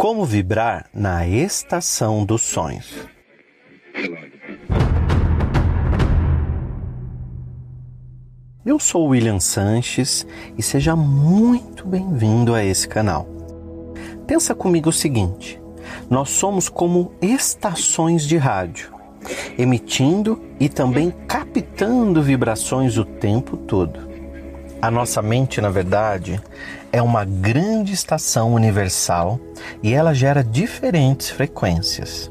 [0.00, 3.06] Como vibrar na estação dos sonhos.
[8.64, 10.26] Eu sou William Sanches
[10.56, 13.28] e seja muito bem-vindo a esse canal.
[14.26, 15.60] Pensa comigo o seguinte:
[16.08, 18.94] nós somos como estações de rádio,
[19.58, 24.09] emitindo e também captando vibrações o tempo todo.
[24.82, 26.40] A nossa mente, na verdade,
[26.90, 29.38] é uma grande estação universal
[29.82, 32.30] e ela gera diferentes frequências.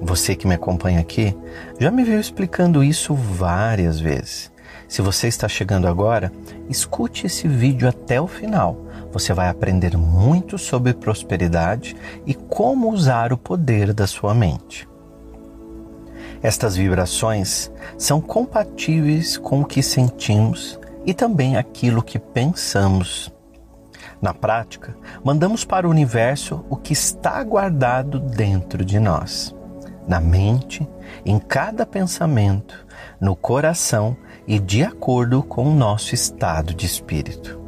[0.00, 1.36] Você que me acompanha aqui
[1.78, 4.50] já me viu explicando isso várias vezes.
[4.88, 6.32] Se você está chegando agora,
[6.70, 8.78] escute esse vídeo até o final.
[9.12, 11.94] Você vai aprender muito sobre prosperidade
[12.24, 14.88] e como usar o poder da sua mente.
[16.42, 23.32] Estas vibrações são compatíveis com o que sentimos e também aquilo que pensamos.
[24.20, 29.54] Na prática, mandamos para o universo o que está guardado dentro de nós,
[30.08, 30.88] na mente,
[31.24, 32.86] em cada pensamento,
[33.20, 37.60] no coração e de acordo com o nosso estado de espírito.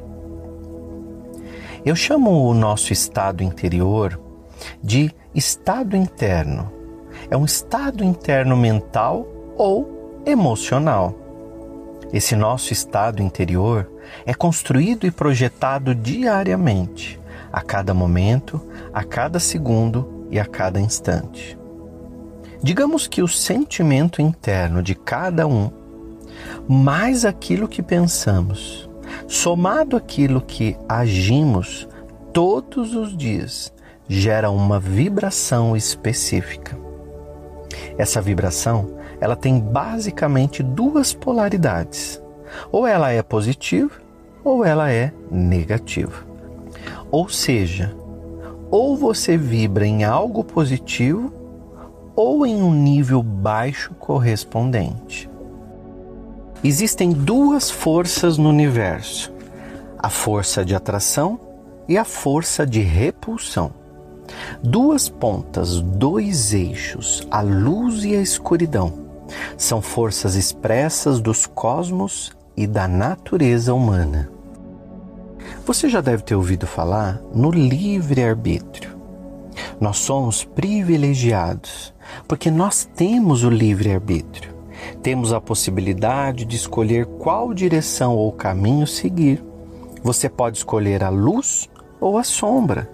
[1.84, 4.20] Eu chamo o nosso estado interior
[4.82, 6.72] de estado interno.
[7.30, 11.25] É um estado interno mental ou emocional
[12.12, 13.90] esse nosso estado interior
[14.24, 17.20] é construído e projetado diariamente,
[17.52, 18.60] a cada momento,
[18.92, 21.58] a cada segundo e a cada instante.
[22.62, 25.70] Digamos que o sentimento interno de cada um,
[26.68, 28.88] mais aquilo que pensamos,
[29.26, 31.88] somado aquilo que agimos
[32.32, 33.72] todos os dias,
[34.08, 36.76] gera uma vibração específica.
[37.98, 42.22] Essa vibração ela tem basicamente duas polaridades.
[42.70, 44.06] Ou ela é positiva
[44.44, 46.24] ou ela é negativa.
[47.10, 47.96] Ou seja,
[48.70, 51.32] ou você vibra em algo positivo
[52.14, 55.28] ou em um nível baixo correspondente.
[56.62, 59.32] Existem duas forças no universo:
[59.98, 61.40] a força de atração
[61.88, 63.72] e a força de repulsão.
[64.62, 69.05] Duas pontas, dois eixos, a luz e a escuridão
[69.56, 74.30] são forças expressas dos cosmos e da natureza humana.
[75.64, 78.96] Você já deve ter ouvido falar no livre-arbítrio.
[79.80, 81.94] Nós somos privilegiados
[82.26, 84.54] porque nós temos o livre-arbítrio.
[85.02, 89.42] Temos a possibilidade de escolher qual direção ou caminho seguir.
[90.02, 91.68] Você pode escolher a luz
[92.00, 92.90] ou a sombra.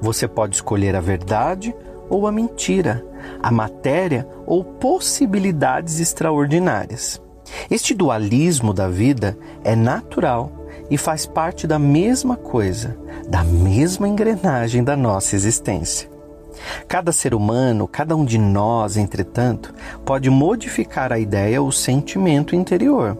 [0.00, 1.74] Você pode escolher a verdade
[2.10, 3.02] ou a mentira,
[3.40, 7.22] a matéria ou possibilidades extraordinárias.
[7.70, 10.52] Este dualismo da vida é natural
[10.90, 12.98] e faz parte da mesma coisa,
[13.28, 16.10] da mesma engrenagem da nossa existência.
[16.86, 19.72] Cada ser humano, cada um de nós, entretanto,
[20.04, 23.16] pode modificar a ideia ou sentimento interior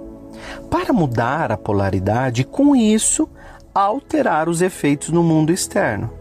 [0.69, 3.28] para mudar a polaridade e, com isso,
[3.75, 6.19] alterar os efeitos no mundo externo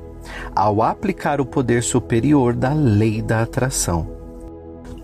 [0.56, 4.08] ao aplicar o poder superior da lei da atração.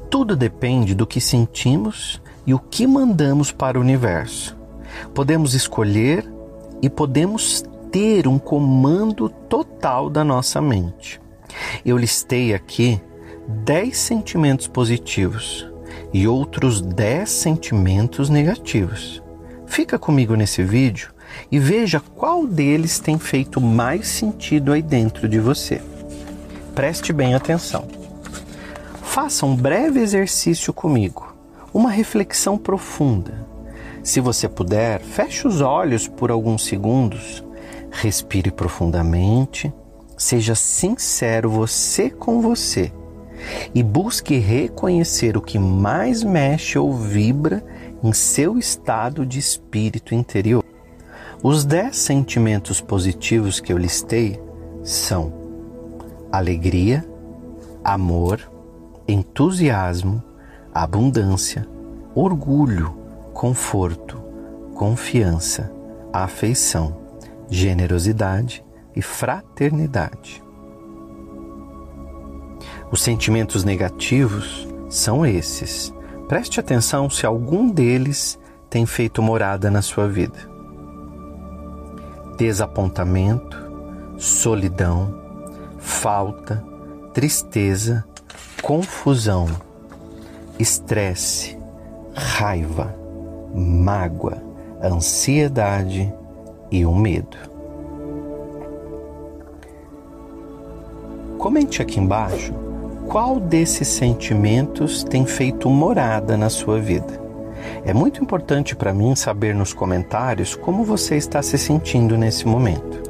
[0.09, 4.56] Tudo depende do que sentimos e o que mandamos para o universo.
[5.14, 6.30] Podemos escolher
[6.81, 11.19] e podemos ter um comando total da nossa mente.
[11.85, 13.02] Eu listei aqui
[13.47, 15.68] 10 sentimentos positivos
[16.14, 19.22] e outros 10 sentimentos negativos.
[19.66, 21.15] Fica comigo nesse vídeo
[21.51, 25.81] e veja qual deles tem feito mais sentido aí dentro de você.
[26.73, 27.88] Preste bem atenção.
[29.01, 31.34] Faça um breve exercício comigo,
[31.73, 33.46] uma reflexão profunda.
[34.03, 37.44] Se você puder, feche os olhos por alguns segundos,
[37.91, 39.73] respire profundamente,
[40.17, 42.91] seja sincero você com você
[43.73, 47.63] e busque reconhecer o que mais mexe ou vibra
[48.03, 50.63] em seu estado de espírito interior.
[51.47, 54.41] Os dez sentimentos positivos que eu listei
[54.81, 55.31] são
[56.31, 57.05] alegria,
[57.84, 58.41] amor,
[59.08, 60.23] entusiasmo,
[60.73, 61.67] abundância,
[62.16, 62.97] orgulho,
[63.31, 64.17] conforto,
[64.73, 65.72] confiança,
[66.11, 66.97] afeição,
[67.47, 68.66] generosidade
[68.96, 70.43] e fraternidade.
[72.91, 75.93] Os sentimentos negativos são esses.
[76.28, 80.54] Preste atenção se algum deles tem feito morada na sua vida
[82.37, 83.58] desapontamento,
[84.17, 85.14] solidão,
[85.78, 86.64] falta,
[87.14, 88.03] tristeza,
[88.61, 89.47] confusão,
[90.59, 91.58] estresse,
[92.14, 92.96] raiva,
[93.53, 94.37] mágoa,
[94.84, 96.14] ansiedade
[96.72, 97.37] e o medo.
[101.37, 102.53] Comente aqui embaixo
[103.08, 107.24] qual desses sentimentos tem feito morada na sua vida.
[107.85, 113.03] É muito importante para mim saber nos comentários como você está se sentindo nesse momento.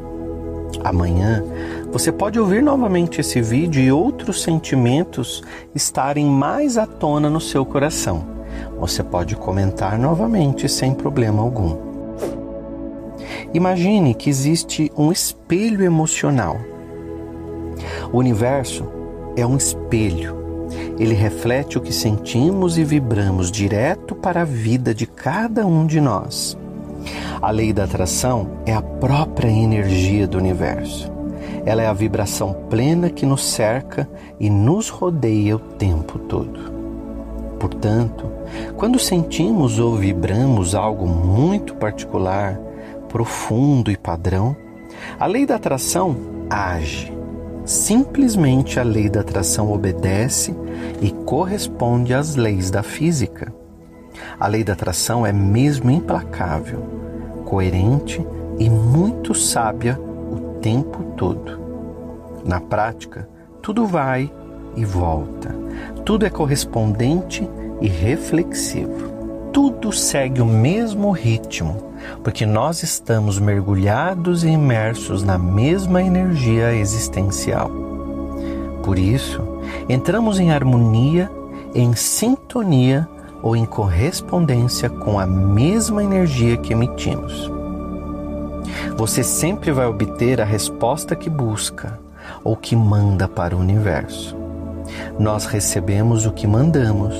[0.84, 1.44] Amanhã
[1.92, 5.42] você pode ouvir novamente esse vídeo e outros sentimentos
[5.74, 8.26] estarem mais à tona no seu coração.
[8.80, 11.78] Você pode comentar novamente sem problema algum.
[13.54, 16.58] Imagine que existe um espelho emocional.
[18.12, 18.86] O universo
[19.36, 20.45] é um espelho.
[20.98, 26.00] Ele reflete o que sentimos e vibramos direto para a vida de cada um de
[26.00, 26.58] nós.
[27.42, 31.12] A lei da atração é a própria energia do universo.
[31.66, 36.74] Ela é a vibração plena que nos cerca e nos rodeia o tempo todo.
[37.60, 38.32] Portanto,
[38.76, 42.60] quando sentimos ou vibramos algo muito particular,
[43.10, 44.56] profundo e padrão,
[45.20, 46.16] a lei da atração
[46.50, 47.12] age
[47.66, 50.56] Simplesmente a lei da atração obedece
[51.02, 53.52] e corresponde às leis da física.
[54.40, 56.84] A lei da atração é mesmo implacável,
[57.44, 58.26] coerente
[58.60, 61.60] e muito sábia o tempo todo.
[62.46, 63.28] Na prática,
[63.64, 64.32] tudo vai
[64.76, 65.50] e volta,
[66.06, 67.50] tudo é correspondente
[67.82, 69.16] e reflexivo.
[69.52, 71.94] Tudo segue o mesmo ritmo,
[72.24, 77.70] porque nós estamos mergulhados e imersos na mesma energia existencial.
[78.84, 79.42] Por isso,
[79.90, 81.30] entramos em harmonia,
[81.74, 83.08] em sintonia
[83.42, 87.52] ou em correspondência com a mesma energia que emitimos.
[88.98, 92.00] Você sempre vai obter a resposta que busca
[92.44, 94.36] ou que manda para o universo.
[95.20, 97.16] Nós recebemos o que mandamos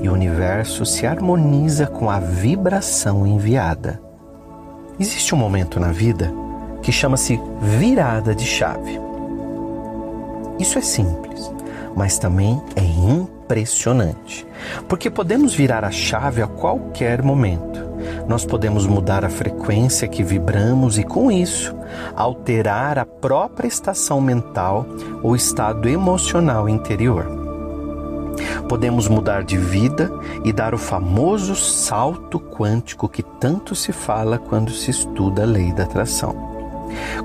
[0.00, 4.07] e o universo se harmoniza com a vibração enviada.
[5.00, 6.32] Existe um momento na vida
[6.82, 8.98] que chama-se virada de chave.
[10.58, 11.52] Isso é simples,
[11.94, 14.44] mas também é impressionante,
[14.88, 17.86] porque podemos virar a chave a qualquer momento.
[18.26, 21.74] Nós podemos mudar a frequência que vibramos e, com isso,
[22.16, 24.84] alterar a própria estação mental
[25.22, 27.47] ou estado emocional interior
[28.68, 30.10] podemos mudar de vida
[30.44, 35.72] e dar o famoso salto quântico que tanto se fala quando se estuda a lei
[35.72, 36.48] da atração.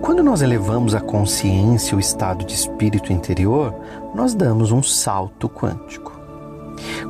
[0.01, 3.74] Quando nós elevamos a consciência, o estado de espírito interior,
[4.13, 6.12] nós damos um salto quântico.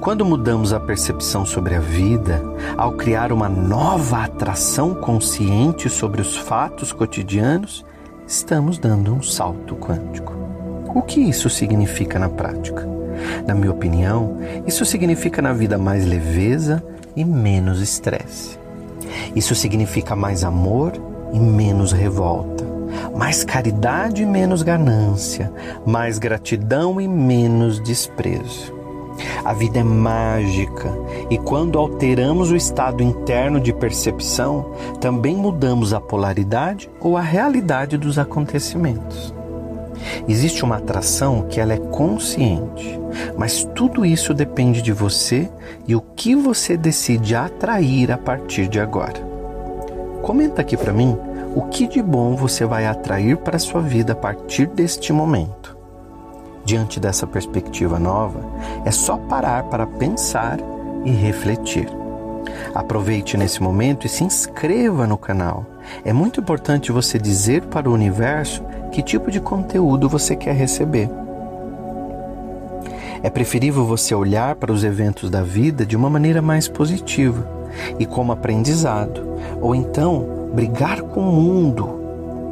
[0.02, 2.44] Quando mudamos a percepção sobre a vida,
[2.78, 7.86] ao criar uma nova atração consciente sobre os fatos cotidianos,
[8.28, 10.34] estamos dando um salto quântico.
[10.94, 12.93] O que isso significa na prática?
[13.48, 16.84] Na minha opinião, isso significa na vida mais leveza
[17.16, 18.58] e menos estresse.
[19.36, 20.94] Isso significa mais amor
[21.32, 22.66] e menos revolta,
[23.16, 25.52] mais caridade e menos ganância,
[25.86, 28.74] mais gratidão e menos desprezo.
[29.44, 30.92] A vida é mágica
[31.30, 37.98] e quando alteramos o estado interno de percepção, também mudamos a polaridade ou a realidade
[37.98, 39.34] dos acontecimentos.
[40.28, 43.00] Existe uma atração que ela é consciente,
[43.38, 45.50] mas tudo isso depende de você
[45.88, 49.22] e o que você decide atrair a partir de agora.
[50.22, 51.18] Comenta aqui para mim
[51.56, 55.78] o que de bom você vai atrair para sua vida a partir deste momento.
[56.66, 58.40] Diante dessa perspectiva nova,
[58.86, 60.58] é só parar para pensar
[61.04, 61.88] e refletir.
[62.74, 65.66] Aproveite nesse momento e se inscreva no canal.
[66.04, 68.64] É muito importante você dizer para o universo
[68.94, 71.10] que tipo de conteúdo você quer receber.
[73.24, 77.50] É preferível você olhar para os eventos da vida de uma maneira mais positiva
[77.98, 79.26] e como aprendizado,
[79.60, 82.02] ou então brigar com o mundo.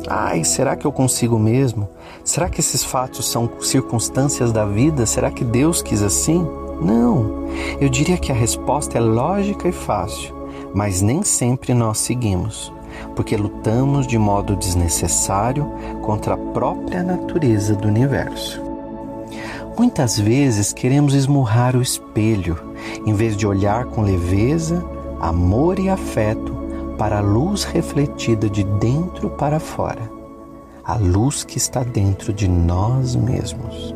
[0.07, 1.87] Ai, será que eu consigo mesmo?
[2.23, 5.05] Será que esses fatos são circunstâncias da vida?
[5.05, 6.47] Será que Deus quis assim?
[6.81, 7.45] Não.
[7.79, 10.33] Eu diria que a resposta é lógica e fácil,
[10.73, 12.73] mas nem sempre nós seguimos
[13.15, 18.61] porque lutamos de modo desnecessário contra a própria natureza do universo.
[19.77, 22.57] Muitas vezes queremos esmurrar o espelho,
[23.05, 24.83] em vez de olhar com leveza,
[25.19, 26.55] amor e afeto
[26.97, 30.11] para a luz refletida de dentro para fora,
[30.83, 33.95] a luz que está dentro de nós mesmos.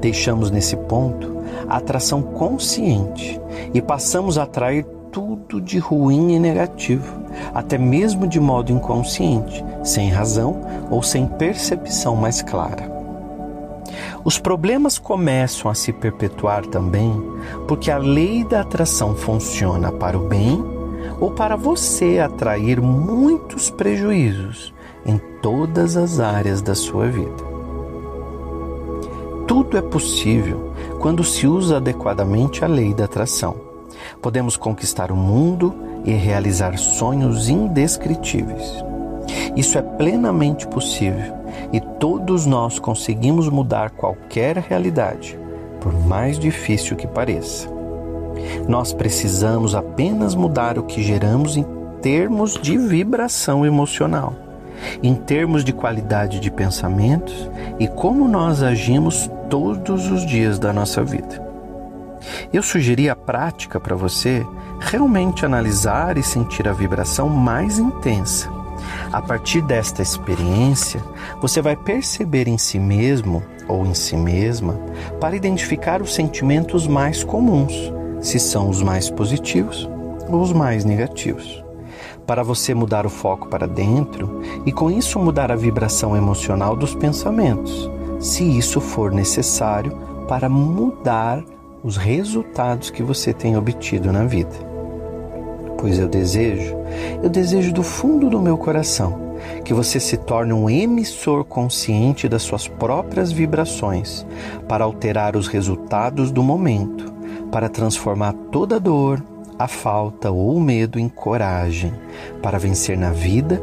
[0.00, 1.36] Deixamos nesse ponto
[1.68, 3.40] a atração consciente
[3.72, 4.84] e passamos a atrair
[5.16, 7.10] tudo de ruim e negativo,
[7.54, 12.94] até mesmo de modo inconsciente, sem razão ou sem percepção mais clara.
[14.22, 17.14] Os problemas começam a se perpetuar também
[17.66, 20.62] porque a lei da atração funciona para o bem
[21.18, 24.74] ou para você atrair muitos prejuízos
[25.06, 27.56] em todas as áreas da sua vida.
[29.46, 33.65] tudo é possível quando se usa adequadamente a lei da atração.
[34.20, 38.84] Podemos conquistar o mundo e realizar sonhos indescritíveis.
[39.56, 41.34] Isso é plenamente possível
[41.72, 45.38] e todos nós conseguimos mudar qualquer realidade,
[45.80, 47.68] por mais difícil que pareça.
[48.68, 51.64] Nós precisamos apenas mudar o que geramos em
[52.02, 54.34] termos de vibração emocional,
[55.02, 61.02] em termos de qualidade de pensamentos e como nós agimos todos os dias da nossa
[61.02, 61.45] vida.
[62.52, 64.46] Eu sugeri a prática para você
[64.80, 68.50] realmente analisar e sentir a vibração mais intensa.
[69.12, 71.02] A partir desta experiência,
[71.40, 74.78] você vai perceber em si mesmo ou em si mesma
[75.20, 79.88] para identificar os sentimentos mais comuns, se são os mais positivos
[80.28, 81.64] ou os mais negativos.
[82.26, 86.94] Para você mudar o foco para dentro e com isso mudar a vibração emocional dos
[86.94, 89.96] pensamentos, se isso for necessário
[90.28, 91.42] para mudar
[91.82, 94.54] os resultados que você tem obtido na vida.
[95.78, 96.74] Pois eu desejo,
[97.22, 99.26] eu desejo do fundo do meu coração
[99.64, 104.26] que você se torne um emissor consciente das suas próprias vibrações
[104.66, 107.12] para alterar os resultados do momento,
[107.52, 109.22] para transformar toda dor,
[109.58, 111.92] a falta ou o medo em coragem,
[112.42, 113.62] para vencer na vida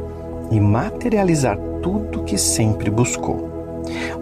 [0.50, 3.54] e materializar tudo que sempre buscou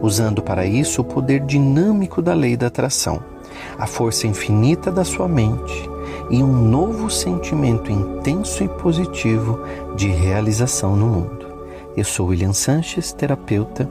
[0.00, 3.20] usando para isso o poder dinâmico da lei da atração,
[3.78, 5.90] a força infinita da sua mente
[6.30, 9.60] e um novo sentimento intenso e positivo
[9.96, 11.46] de realização no mundo.
[11.96, 13.88] Eu sou William Sanches, terapeuta,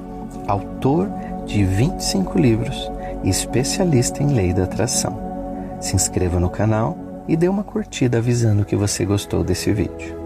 [0.48, 1.08] autor
[1.46, 2.92] de 25 livros
[3.24, 5.20] e especialista em lei da atração.
[5.80, 6.98] Se inscreva no canal
[7.28, 10.21] e dê uma curtida avisando que você gostou desse vídeo.